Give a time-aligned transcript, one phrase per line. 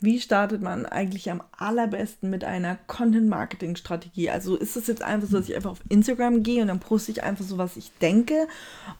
[0.00, 4.30] wie startet man eigentlich am allerbesten mit einer Content-Marketing-Strategie?
[4.30, 7.12] Also ist es jetzt einfach so, dass ich einfach auf Instagram gehe und dann poste
[7.12, 8.48] ich einfach so, was ich denke?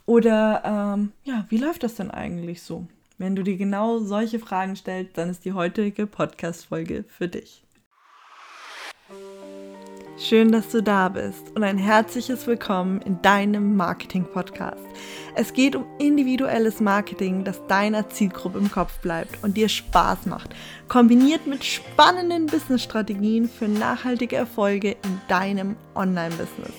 [0.07, 2.87] Oder ähm, ja, wie läuft das denn eigentlich so?
[3.19, 7.63] Wenn du dir genau solche Fragen stellst, dann ist die heutige Podcast-Folge für dich.
[10.23, 14.85] Schön, dass du da bist und ein herzliches Willkommen in deinem Marketing-Podcast.
[15.35, 20.51] Es geht um individuelles Marketing, das deiner Zielgruppe im Kopf bleibt und dir Spaß macht,
[20.89, 26.75] kombiniert mit spannenden Business-Strategien für nachhaltige Erfolge in deinem Online-Business.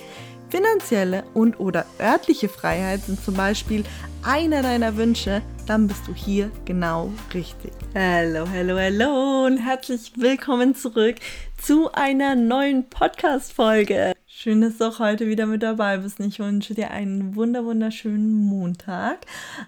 [0.51, 3.85] Finanzielle und oder örtliche Freiheit sind zum Beispiel
[4.21, 7.71] einer deiner Wünsche, dann bist du hier genau richtig.
[7.95, 11.15] Hallo, hallo, hallo und herzlich willkommen zurück
[11.61, 14.13] zu einer neuen Podcast-Folge.
[14.25, 16.20] Schön, dass du auch heute wieder mit dabei bist.
[16.20, 19.20] Ich wünsche dir einen wunder wunderschönen Montag.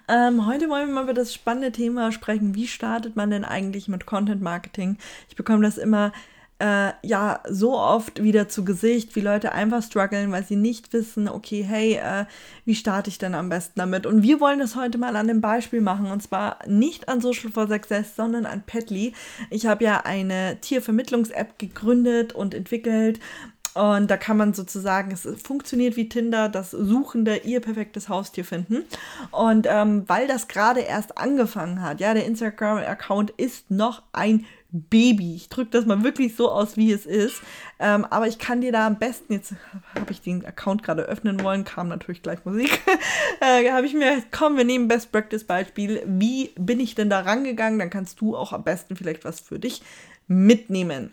[0.08, 2.56] Ähm, heute wollen wir mal über das spannende Thema sprechen.
[2.56, 4.98] Wie startet man denn eigentlich mit Content Marketing?
[5.30, 6.12] Ich bekomme das immer
[6.60, 11.28] äh, ja so oft wieder zu Gesicht, wie Leute einfach strugglen, weil sie nicht wissen,
[11.28, 12.26] okay, hey, äh,
[12.66, 14.06] wie starte ich denn am besten damit?
[14.06, 17.52] Und wir wollen das heute mal an dem Beispiel machen und zwar nicht an Social
[17.52, 19.14] for Success, sondern an Petly.
[19.50, 23.20] Ich habe ja eine Tiervermittlungs-App gegründet und entwickelt
[23.74, 28.84] und da kann man sozusagen, es funktioniert wie Tinder, das Suchende ihr perfektes Haustier finden.
[29.32, 35.36] Und ähm, weil das gerade erst angefangen hat, ja, der Instagram-Account ist noch ein Baby.
[35.36, 37.42] Ich drücke das mal wirklich so aus, wie es ist.
[37.80, 39.54] Ähm, aber ich kann dir da am besten, jetzt
[39.94, 42.82] habe ich den Account gerade öffnen wollen, kam natürlich gleich Musik.
[43.40, 46.02] äh, habe ich mir, komm, wir nehmen Best Practice Beispiel.
[46.08, 47.78] Wie bin ich denn da rangegangen?
[47.78, 49.84] Dann kannst du auch am besten vielleicht was für dich
[50.28, 51.12] mitnehmen.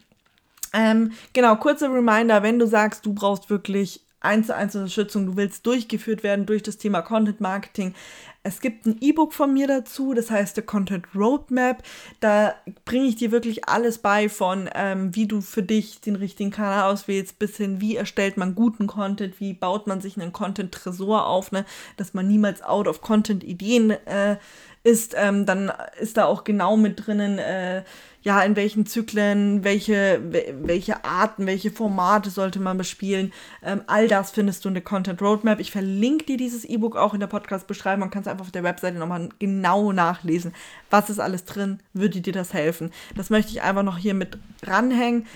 [0.72, 5.36] Ähm, genau, kurzer Reminder, wenn du sagst, du brauchst wirklich eins zu eins Unterstützung, du
[5.36, 7.94] willst durchgeführt werden durch das Thema Content Marketing.
[8.42, 11.82] Es gibt ein E-Book von mir dazu, das heißt der Content Roadmap.
[12.20, 12.54] Da
[12.86, 16.90] bringe ich dir wirklich alles bei von, ähm, wie du für dich den richtigen Kanal
[16.90, 21.52] auswählst, bis hin, wie erstellt man guten Content, wie baut man sich einen Content-Tresor auf,
[21.52, 21.66] ne,
[21.98, 24.36] dass man niemals out of Content-Ideen äh,
[24.82, 25.14] ist.
[25.16, 27.82] Ähm, dann ist da auch genau mit drinnen, äh,
[28.22, 30.20] ja, in welchen Zyklen, welche,
[30.62, 33.32] welche Arten, welche Formate sollte man bespielen.
[33.62, 35.58] Ähm, all das findest du in der Content Roadmap.
[35.58, 38.00] Ich verlinke dir dieses E-Book auch in der Podcast-Beschreibung.
[38.00, 40.52] Man kann es einfach auf der Webseite nochmal genau nachlesen.
[40.90, 41.80] Was ist alles drin?
[41.94, 42.90] Würde dir das helfen?
[43.16, 45.26] Das möchte ich einfach noch hier mit ranhängen.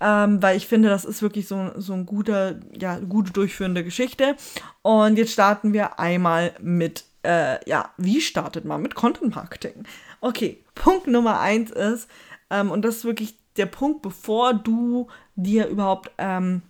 [0.00, 4.36] Ähm, weil ich finde, das ist wirklich so, so ein guter, ja, gute durchführende Geschichte.
[4.82, 9.84] Und jetzt starten wir einmal mit, äh, ja, wie startet man mit Content Marketing?
[10.20, 12.08] Okay, Punkt Nummer eins ist,
[12.50, 16.62] ähm, und das ist wirklich der Punkt, bevor du dir überhaupt ähm,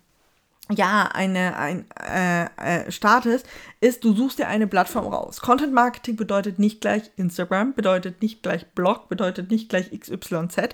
[0.71, 2.45] ja, eine, ein, äh,
[2.85, 3.45] äh, startest,
[3.81, 5.39] ist, du suchst dir eine Plattform raus.
[5.39, 10.73] Content Marketing bedeutet nicht gleich Instagram, bedeutet nicht gleich Blog, bedeutet nicht gleich XYZ,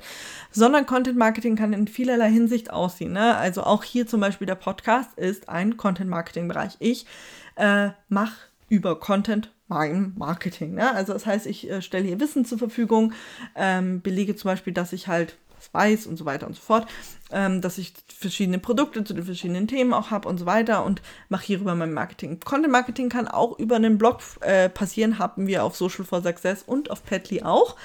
[0.49, 3.11] sondern Content Marketing kann in vielerlei Hinsicht aussehen.
[3.11, 3.35] Ne?
[3.35, 6.77] Also auch hier zum Beispiel der Podcast ist ein Content Marketing Bereich.
[6.79, 7.05] Ich
[7.57, 8.35] äh, mache
[8.69, 9.51] über Content
[10.17, 10.75] Marketing.
[10.75, 10.93] Ne?
[10.93, 13.13] Also das heißt, ich äh, stelle hier Wissen zur Verfügung,
[13.55, 16.87] ähm, belege zum Beispiel, dass ich halt was weiß und so weiter und so fort,
[17.31, 21.01] ähm, dass ich verschiedene Produkte zu den verschiedenen Themen auch habe und so weiter und
[21.29, 22.39] mache hierüber mein Marketing.
[22.39, 26.63] Content Marketing kann auch über einen Blog äh, passieren, haben wir auf Social for Success
[26.63, 27.75] und auf Petly auch.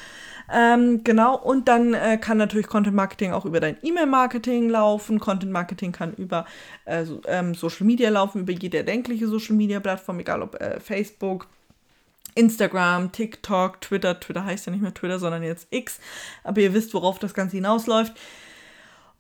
[0.53, 5.19] Ähm, genau, und dann äh, kann natürlich Content Marketing auch über dein E-Mail-Marketing laufen.
[5.19, 6.47] Content Marketing kann über
[6.85, 11.49] äh, so, ähm, Social Media laufen, über jede erdenkliche Social Media-Plattform, egal ob äh, Facebook,
[12.37, 14.21] Instagram, TikTok, Twitter.
[14.21, 15.99] Twitter heißt ja nicht mehr Twitter, sondern jetzt X.
[16.45, 18.15] Aber ihr wisst, worauf das Ganze hinausläuft.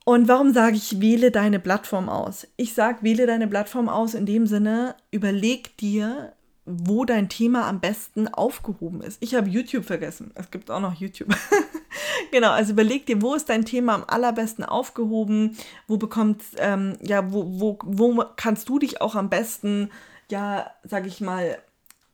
[0.04, 2.46] Und warum sage ich, wähle deine Plattform aus?
[2.56, 6.32] Ich sage, wähle deine Plattform aus in dem Sinne, überleg dir,
[6.64, 9.18] wo dein Thema am besten aufgehoben ist.
[9.20, 10.32] Ich habe YouTube vergessen.
[10.34, 11.34] Es gibt auch noch YouTube.
[12.30, 15.56] genau, also überleg dir, wo ist dein Thema am allerbesten aufgehoben?
[15.88, 19.90] Wo bekommt, ähm, ja, wo, wo, wo kannst du dich auch am besten,
[20.30, 21.58] ja, sag ich mal,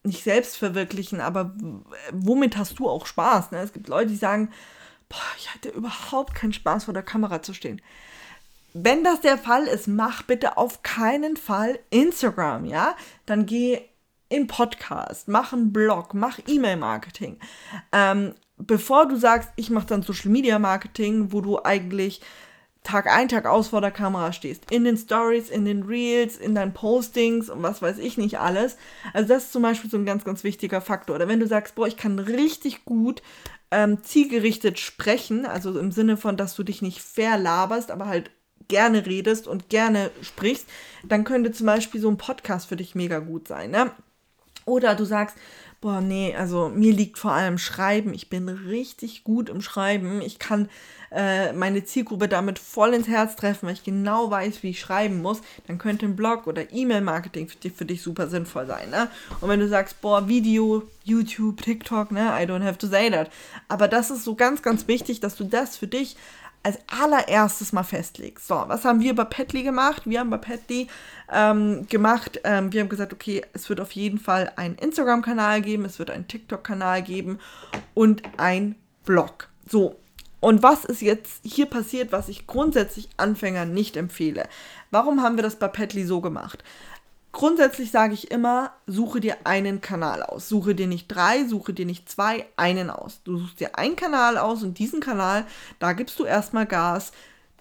[0.05, 1.55] nicht selbst verwirklichen, aber
[2.11, 3.53] womit hast du auch Spaß?
[3.53, 3.59] Ne?
[3.59, 4.51] Es gibt Leute, die sagen,
[5.09, 7.81] boah, ich hatte überhaupt keinen Spaß vor der Kamera zu stehen.
[8.75, 12.97] Wenn das der Fall ist, mach bitte auf keinen Fall Instagram, ja?
[13.27, 13.83] Dann geh
[14.31, 17.39] in Podcast, mach einen Blog, mach E-Mail-Marketing.
[17.93, 22.23] Ähm, bevor du sagst, ich mache dann Social Media Marketing, wo du eigentlich
[22.83, 24.71] Tag ein, Tag aus vor der Kamera stehst.
[24.71, 28.77] In den Stories, in den Reels, in deinen Postings und was weiß ich nicht alles.
[29.13, 31.17] Also das ist zum Beispiel so ein ganz, ganz wichtiger Faktor.
[31.17, 33.23] Oder wenn du sagst, boah, ich kann richtig gut
[33.71, 38.31] ähm, zielgerichtet sprechen, also im Sinne von, dass du dich nicht verlaberst, aber halt
[38.69, 40.67] gerne redest und gerne sprichst,
[41.05, 43.71] dann könnte zum Beispiel so ein Podcast für dich mega gut sein.
[43.71, 43.91] Ne?
[44.65, 45.37] Oder du sagst,
[45.83, 48.15] boah, nee, also mir liegt vor allem Schreiben.
[48.15, 50.23] Ich bin richtig gut im Schreiben.
[50.23, 50.69] Ich kann
[51.11, 55.21] äh, meine Zielgruppe damit voll ins Herz treffen, weil ich genau weiß, wie ich schreiben
[55.21, 55.43] muss.
[55.67, 58.91] Dann könnte ein Blog oder E-Mail-Marketing für, für, dich super sinnvoll sein.
[58.91, 59.09] Ne?
[59.41, 63.29] Und wenn du sagst, boah, Video, YouTube, TikTok, ne, I don't have to say that.
[63.67, 66.17] Aber das ist so ganz, ganz wichtig, dass du das für dich
[66.63, 68.47] als allererstes mal festlegst.
[68.47, 70.03] So, was haben wir bei Petly gemacht?
[70.05, 70.89] Wir haben bei Petly
[71.31, 75.85] ähm, gemacht, ähm, wir haben gesagt, okay, es wird auf jeden Fall einen Instagram-Kanal geben,
[75.85, 77.39] es wird einen TikTok-Kanal geben
[77.95, 79.49] und ein Blog.
[79.69, 79.97] So,
[80.43, 84.49] und was ist jetzt hier passiert, was ich grundsätzlich Anfängern nicht empfehle?
[84.91, 86.65] Warum haben wir das bei Petly so gemacht?
[87.33, 90.51] Grundsätzlich sage ich immer, suche dir einen Kanal aus.
[90.51, 93.23] Suche dir nicht drei, suche dir nicht zwei, einen aus.
[93.25, 95.47] Du suchst dir einen Kanal aus und diesen Kanal,
[95.79, 97.13] da gibst du erstmal Gas,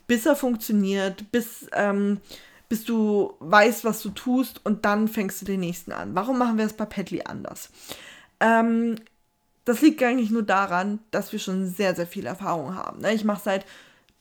[0.07, 2.19] bis er funktioniert, bis, ähm,
[2.68, 6.15] bis du weißt, was du tust und dann fängst du den nächsten an.
[6.15, 7.69] Warum machen wir es bei Petly anders?
[8.41, 8.97] Ähm,
[9.63, 13.00] das liegt eigentlich nur daran, dass wir schon sehr, sehr viel Erfahrung haben.
[13.00, 13.13] Ne?
[13.13, 13.65] Ich mache seit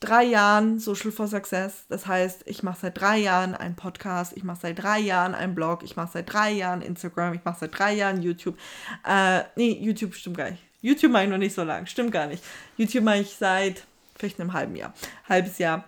[0.00, 1.85] drei Jahren Social for Success.
[1.88, 5.55] Das heißt, ich mache seit drei Jahren einen Podcast, ich mache seit drei Jahren einen
[5.55, 8.58] Blog, ich mache seit drei Jahren Instagram, ich mache seit drei Jahren YouTube.
[9.06, 10.62] Äh, nee, YouTube stimmt gar nicht.
[10.81, 12.43] YouTube mache ich noch nicht so lange, stimmt gar nicht.
[12.76, 13.85] YouTube mache ich seit
[14.17, 14.94] vielleicht einem halben Jahr,
[15.29, 15.85] halbes Jahr.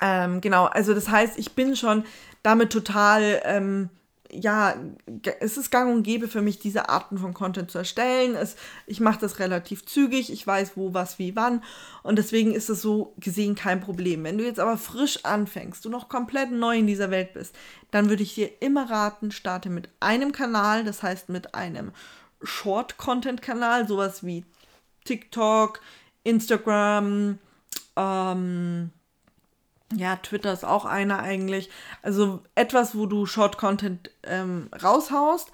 [0.00, 2.04] Ähm, genau, also das heißt, ich bin schon
[2.42, 3.90] damit total ähm,
[4.34, 4.74] ja,
[5.40, 8.34] es ist gang und gäbe für mich, diese Arten von Content zu erstellen.
[8.34, 11.62] Es, ich mache das relativ zügig, ich weiß wo, was, wie, wann.
[12.02, 14.24] Und deswegen ist es so gesehen kein Problem.
[14.24, 17.54] Wenn du jetzt aber frisch anfängst, du noch komplett neu in dieser Welt bist,
[17.90, 21.92] dann würde ich dir immer raten, starte mit einem Kanal, das heißt mit einem
[22.42, 24.44] Short-Content-Kanal, sowas wie
[25.04, 25.80] TikTok,
[26.24, 27.38] Instagram,
[27.96, 28.90] ähm,
[29.96, 31.70] ja, Twitter ist auch einer eigentlich.
[32.02, 35.50] Also etwas, wo du Short-Content ähm, raushaust.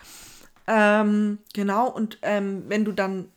[0.67, 3.29] Ähm, genau, und ähm, wenn du dann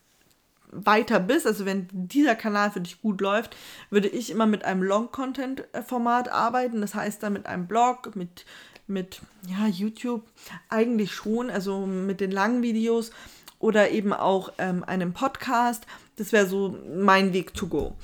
[0.71, 3.55] weiter bist, also wenn dieser Kanal für dich gut läuft,
[3.89, 6.81] würde ich immer mit einem Long-Content-Format arbeiten.
[6.81, 8.45] Das heißt dann mit einem Blog, mit,
[8.87, 10.23] mit ja, YouTube
[10.69, 13.11] eigentlich schon, also mit den langen Videos
[13.59, 15.85] oder eben auch ähm, einem Podcast.
[16.17, 17.95] Das wäre so mein Weg to go.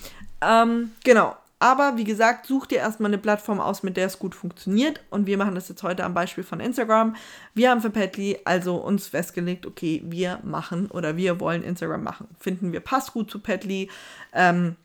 [0.41, 4.33] Ähm, genau, aber wie gesagt, such dir erstmal eine Plattform aus, mit der es gut
[4.33, 5.01] funktioniert.
[5.09, 7.17] Und wir machen das jetzt heute am Beispiel von Instagram.
[7.53, 12.27] Wir haben für Petly also uns festgelegt, okay, wir machen oder wir wollen Instagram machen.
[12.39, 13.89] Finden wir passt gut zu Petly.
[14.31, 14.77] Ähm,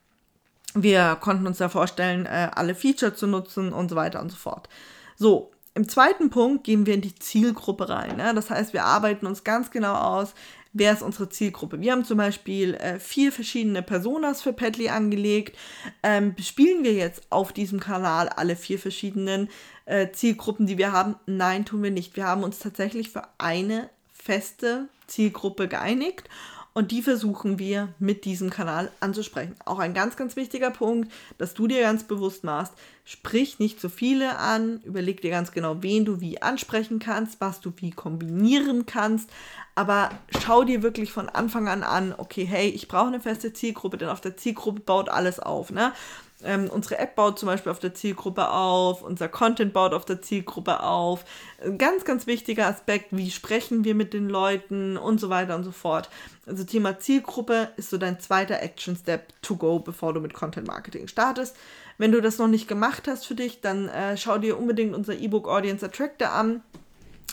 [0.75, 4.37] wir konnten uns da vorstellen, äh, alle Feature zu nutzen und so weiter und so
[4.37, 4.69] fort.
[5.17, 8.17] So, im zweiten Punkt gehen wir in die Zielgruppe rein.
[8.17, 8.35] Ne?
[8.35, 10.35] Das heißt, wir arbeiten uns ganz genau aus,
[10.75, 11.81] wer ist unsere Zielgruppe.
[11.81, 15.56] Wir haben zum Beispiel äh, vier verschiedene Personas für Padly angelegt.
[16.03, 19.49] Ähm, bespielen wir jetzt auf diesem Kanal alle vier verschiedenen
[19.87, 21.15] äh, Zielgruppen, die wir haben?
[21.26, 22.17] Nein, tun wir nicht.
[22.17, 26.29] Wir haben uns tatsächlich für eine feste Zielgruppe geeinigt
[26.75, 29.55] und die versuchen wir mit diesem Kanal anzusprechen.
[29.65, 32.73] Auch ein ganz, ganz wichtiger Punkt, dass du dir ganz bewusst machst,
[33.05, 37.61] sprich nicht zu viele an, überleg dir ganz genau, wen du wie ansprechen kannst, was
[37.61, 39.31] du wie kombinieren kannst,
[39.76, 40.11] aber
[40.41, 44.09] schau dir wirklich von Anfang an an, okay, hey, ich brauche eine feste Zielgruppe, denn
[44.09, 45.93] auf der Zielgruppe baut alles auf, ne?
[46.42, 50.20] Ähm, unsere App baut zum Beispiel auf der Zielgruppe auf, unser Content baut auf der
[50.20, 51.25] Zielgruppe auf.
[51.64, 55.64] Ein ganz, ganz wichtiger Aspekt, wie sprechen wir mit den Leuten und so weiter und
[55.64, 56.10] so fort.
[56.46, 60.66] Also Thema Zielgruppe ist so dein zweiter Action Step to go, bevor du mit Content
[60.66, 61.56] Marketing startest.
[61.98, 65.14] Wenn du das noch nicht gemacht hast für dich, dann äh, schau dir unbedingt unser
[65.14, 66.62] E-Book Audience Attractor an.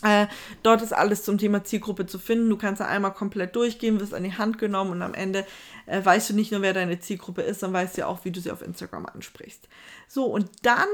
[0.03, 0.27] Äh,
[0.63, 2.49] dort ist alles zum Thema Zielgruppe zu finden.
[2.49, 5.45] Du kannst da einmal komplett durchgehen, wirst an die Hand genommen und am Ende
[5.85, 8.39] äh, weißt du nicht nur, wer deine Zielgruppe ist, sondern weißt ja auch, wie du
[8.39, 9.67] sie auf Instagram ansprichst.
[10.07, 10.87] So, und dann,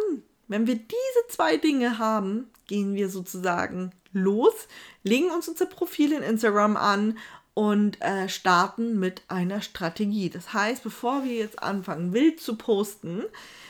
[0.47, 4.53] wenn wir diese zwei Dinge haben, gehen wir sozusagen los,
[5.03, 7.17] legen uns unser Profil in Instagram an
[7.57, 10.29] und äh, starten mit einer Strategie.
[10.29, 13.23] Das heißt, bevor wir jetzt anfangen, wild zu posten,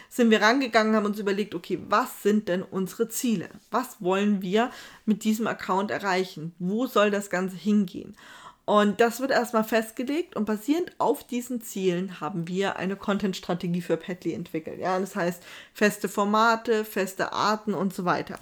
[0.10, 3.48] sind wir rangegangen, haben uns überlegt, okay, was sind denn unsere Ziele?
[3.72, 4.72] Was wollen wir
[5.06, 6.54] mit diesem Account erreichen?
[6.60, 8.18] Wo soll das Ganze hingehen?
[8.66, 13.96] Und das wird erstmal festgelegt und basierend auf diesen Zielen haben wir eine Content-Strategie für
[13.96, 14.82] Petly entwickelt.
[14.82, 15.42] Ja, das heißt
[15.74, 18.38] feste Formate, feste Arten und so weiter.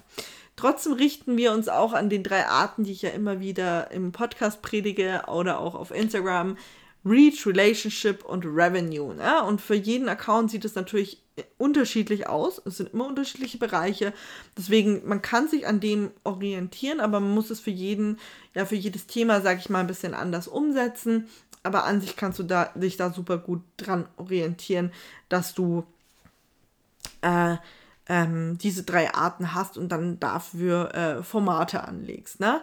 [0.56, 4.12] Trotzdem richten wir uns auch an den drei Arten, die ich ja immer wieder im
[4.12, 6.56] Podcast predige oder auch auf Instagram.
[7.04, 9.14] Reach, Relationship und Revenue.
[9.14, 9.44] Ne?
[9.44, 11.22] Und für jeden Account sieht es natürlich
[11.56, 12.60] unterschiedlich aus.
[12.64, 14.12] Es sind immer unterschiedliche Bereiche.
[14.58, 18.18] Deswegen, man kann sich an dem orientieren, aber man muss es für jeden,
[18.54, 21.28] ja, für jedes Thema, sage ich mal, ein bisschen anders umsetzen.
[21.62, 24.92] Aber an sich kannst du da, dich da super gut dran orientieren,
[25.28, 25.84] dass du
[27.22, 27.56] äh,
[28.08, 32.40] ähm, diese drei Arten hast und dann dafür äh, Formate anlegst.
[32.40, 32.60] Ne?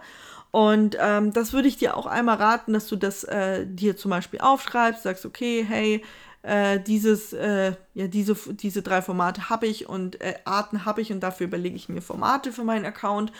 [0.52, 4.12] Und ähm, das würde ich dir auch einmal raten, dass du das äh, dir zum
[4.12, 6.04] Beispiel aufschreibst, sagst, okay, hey,
[6.44, 11.12] äh, dieses, äh, ja, diese, diese drei Formate habe ich und äh, Arten habe ich
[11.12, 13.32] und dafür überlege ich mir Formate für meinen Account.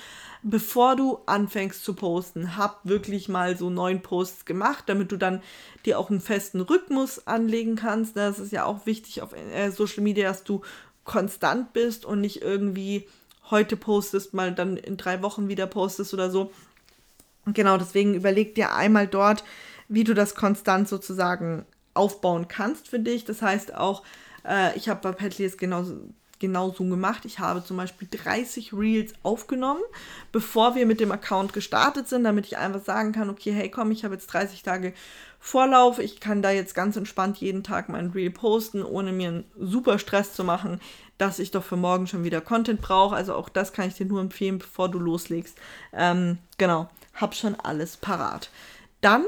[0.42, 5.42] Bevor du anfängst zu posten, hab wirklich mal so neun Posts gemacht, damit du dann
[5.86, 8.18] dir auch einen festen Rhythmus anlegen kannst.
[8.18, 10.62] Das ist ja auch wichtig auf äh, Social Media, dass du
[11.04, 13.08] konstant bist und nicht irgendwie
[13.50, 16.52] heute postest, mal dann in drei Wochen wieder postest oder so.
[17.46, 19.44] Genau, deswegen überleg dir einmal dort,
[19.90, 23.26] wie du das konstant sozusagen aufbauen kannst für dich.
[23.26, 24.04] Das heißt auch,
[24.46, 25.58] äh, ich habe bei Petly es
[26.44, 27.26] genauso, genauso gemacht.
[27.26, 29.82] Ich habe zum Beispiel 30 Reels aufgenommen,
[30.32, 33.92] bevor wir mit dem Account gestartet sind, damit ich einfach sagen kann, okay, hey komm,
[33.92, 34.94] ich habe jetzt 30 Tage
[35.40, 39.44] Vorlauf, ich kann da jetzt ganz entspannt jeden Tag mein Reel posten, ohne mir einen
[39.60, 40.80] super Stress zu machen,
[41.18, 43.16] dass ich doch für morgen schon wieder Content brauche.
[43.16, 45.58] Also auch das kann ich dir nur empfehlen, bevor du loslegst.
[45.92, 48.50] Ähm, genau hab schon alles parat.
[49.02, 49.26] Dann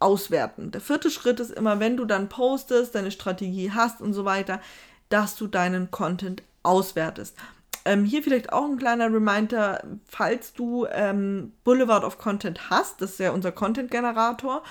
[0.00, 0.70] auswerten.
[0.70, 4.60] Der vierte Schritt ist immer, wenn du dann postest, deine Strategie hast und so weiter,
[5.08, 7.36] dass du deinen Content auswertest.
[7.84, 13.12] Ähm, hier vielleicht auch ein kleiner Reminder, falls du ähm, Boulevard of Content hast, das
[13.12, 14.62] ist ja unser Content-Generator,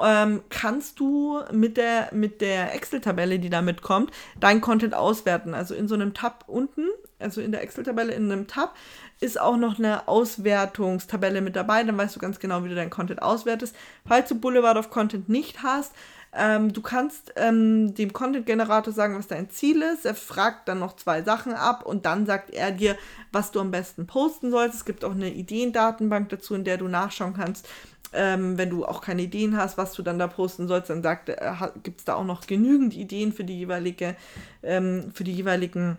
[0.00, 5.54] ähm, kannst du mit der, mit der Excel-Tabelle, die da mitkommt, dein Content auswerten.
[5.54, 6.86] Also in so einem Tab unten,
[7.18, 8.76] also in der Excel-Tabelle in einem Tab,
[9.18, 11.82] ist auch noch eine Auswertungstabelle mit dabei.
[11.82, 13.74] Dann weißt du ganz genau, wie du dein Content auswertest.
[14.06, 15.92] Falls du Boulevard of Content nicht hast,
[16.34, 20.06] ähm, du kannst ähm, dem Content-Generator sagen, was dein Ziel ist.
[20.06, 22.96] Er fragt dann noch zwei Sachen ab und dann sagt er dir,
[23.32, 24.76] was du am besten posten sollst.
[24.76, 27.68] Es gibt auch eine Ideendatenbank dazu, in der du nachschauen kannst,
[28.14, 31.52] ähm, wenn du auch keine Ideen hast, was du dann da posten sollst, dann äh,
[31.82, 34.16] gibt es da auch noch genügend Ideen für die jeweilige,
[34.62, 35.98] ähm, für die jeweiligen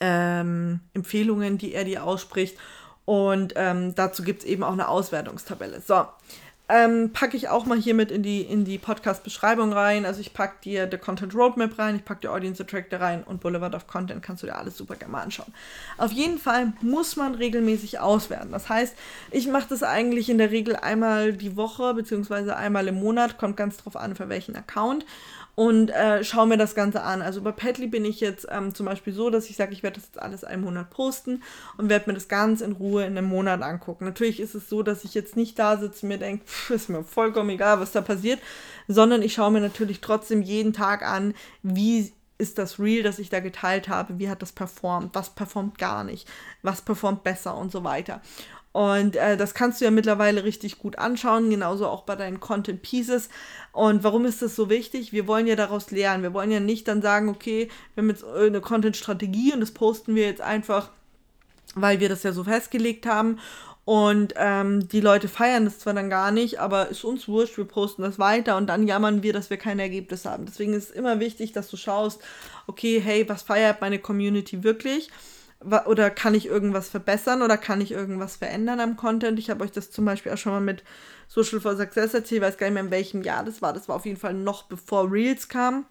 [0.00, 2.58] ähm, Empfehlungen, die er dir ausspricht.
[3.04, 5.80] Und ähm, dazu gibt es eben auch eine Auswertungstabelle.
[5.80, 6.06] So,
[6.72, 10.06] ähm, packe ich auch mal hier mit in die, in die Podcast-Beschreibung rein.
[10.06, 13.42] Also ich packe dir The Content Roadmap rein, ich packe dir Audience Attractor rein und
[13.42, 15.52] Boulevard of Content kannst du dir alles super gerne mal anschauen.
[15.98, 18.52] Auf jeden Fall muss man regelmäßig auswerten.
[18.52, 18.96] Das heißt,
[19.30, 23.58] ich mache das eigentlich in der Regel einmal die Woche beziehungsweise einmal im Monat, kommt
[23.58, 25.04] ganz drauf an, für welchen Account
[25.54, 27.20] und äh, schaue mir das Ganze an.
[27.20, 29.96] Also bei Padly bin ich jetzt ähm, zum Beispiel so, dass ich sage, ich werde
[29.96, 31.42] das jetzt alles einen Monat posten
[31.76, 34.06] und werde mir das ganz in Ruhe in einem Monat angucken.
[34.06, 37.04] Natürlich ist es so, dass ich jetzt nicht da sitze und mir denke, ist mir
[37.04, 38.40] vollkommen egal, was da passiert,
[38.88, 43.28] sondern ich schaue mir natürlich trotzdem jeden Tag an, wie ist das Real, das ich
[43.28, 46.28] da geteilt habe, wie hat das performt, was performt gar nicht,
[46.62, 48.20] was performt besser und so weiter.
[48.72, 52.80] Und äh, das kannst du ja mittlerweile richtig gut anschauen, genauso auch bei deinen Content
[52.82, 53.28] Pieces.
[53.72, 55.12] Und warum ist das so wichtig?
[55.12, 56.22] Wir wollen ja daraus lernen.
[56.22, 60.14] Wir wollen ja nicht dann sagen, okay, wir haben jetzt eine Content-Strategie und das posten
[60.14, 60.88] wir jetzt einfach,
[61.74, 63.38] weil wir das ja so festgelegt haben.
[63.84, 67.64] Und ähm, die Leute feiern das zwar dann gar nicht, aber ist uns wurscht, wir
[67.64, 70.46] posten das weiter und dann jammern wir, dass wir kein Ergebnis haben.
[70.46, 72.22] Deswegen ist es immer wichtig, dass du schaust,
[72.68, 75.10] okay, hey, was feiert meine Community wirklich?
[75.86, 79.38] oder kann ich irgendwas verbessern oder kann ich irgendwas verändern am Content?
[79.38, 80.82] Ich habe euch das zum Beispiel auch schon mal mit
[81.28, 83.72] Social for Success erzählt, ich weiß gar nicht mehr, in welchem Jahr das war.
[83.72, 85.86] Das war auf jeden Fall noch bevor Reels kam.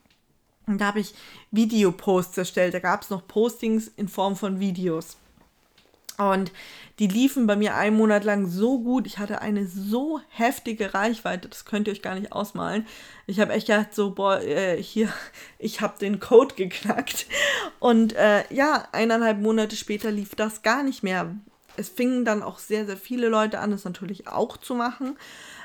[0.68, 1.16] Und da habe ich
[1.52, 2.74] Videoposts erstellt.
[2.74, 5.18] Da gab es noch Postings in Form von Videos.
[6.18, 6.52] Und
[7.00, 9.08] die liefen bei mir einen Monat lang so gut.
[9.08, 12.86] Ich hatte eine so heftige Reichweite, das könnt ihr euch gar nicht ausmalen.
[13.28, 15.10] Ich habe echt gedacht, so, boah, äh, hier,
[15.58, 17.26] ich habe den Code geknackt.
[17.80, 21.36] Und äh, ja, eineinhalb Monate später lief das gar nicht mehr.
[21.78, 25.18] Es fingen dann auch sehr, sehr viele Leute an, das natürlich auch zu machen.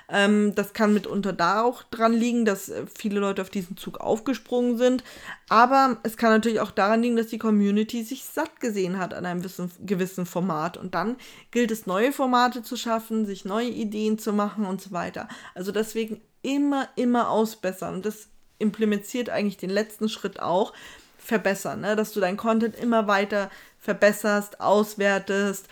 [0.08, 3.98] Ähm, das kann mitunter da auch dran liegen, dass äh, viele Leute auf diesen Zug
[3.98, 5.02] aufgesprungen sind.
[5.48, 9.26] Aber es kann natürlich auch daran liegen, dass die Community sich satt gesehen hat an
[9.26, 9.42] einem
[9.84, 10.76] gewissen Format.
[10.76, 11.16] Und dann
[11.50, 15.28] gilt es, neue Formate zu schaffen, sich neue Ideen zu machen und so weiter.
[15.54, 17.96] Also deswegen immer, immer ausbessern.
[17.96, 20.72] Und das implementiert eigentlich den letzten Schritt auch
[21.18, 21.96] verbessern, ne?
[21.96, 25.66] dass du dein Content immer weiter verbesserst, auswertest,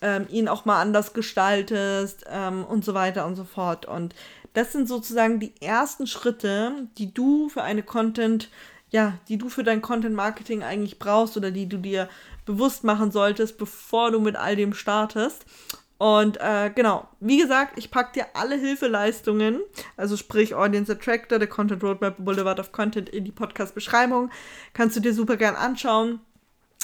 [0.00, 3.86] ähm, ihn auch mal anders gestaltest ähm, und so weiter und so fort.
[3.86, 4.14] Und
[4.52, 8.50] das sind sozusagen die ersten Schritte, die du für eine Content,
[8.90, 12.08] ja, die du für dein Content Marketing eigentlich brauchst oder die du dir
[12.46, 15.44] bewusst machen solltest, bevor du mit all dem startest.
[15.98, 19.60] Und äh, genau, wie gesagt, ich packe dir alle Hilfeleistungen,
[19.98, 24.30] also sprich Audience Attractor, der Content Roadmap, Boulevard of Content in die Podcast-Beschreibung.
[24.72, 26.20] Kannst du dir super gern anschauen.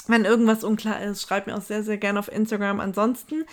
[0.07, 2.79] Wenn irgendwas unklar ist, schreib mir auch sehr, sehr gerne auf Instagram.
[2.79, 3.45] Ansonsten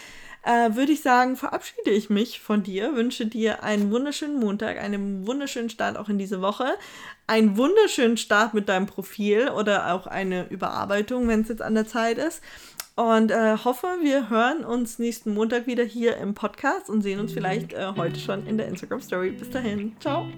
[0.45, 5.27] äh, würde ich sagen, verabschiede ich mich von dir, wünsche dir einen wunderschönen Montag, einen
[5.27, 6.67] wunderschönen Start auch in diese Woche,
[7.27, 11.87] einen wunderschönen Start mit deinem Profil oder auch eine Überarbeitung, wenn es jetzt an der
[11.87, 12.43] Zeit ist.
[12.97, 17.33] Und äh, hoffe, wir hören uns nächsten Montag wieder hier im Podcast und sehen uns
[17.33, 19.31] vielleicht äh, heute schon in der Instagram Story.
[19.31, 20.29] Bis dahin, ciao.